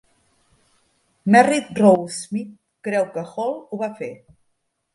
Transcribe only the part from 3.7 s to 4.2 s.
va fer.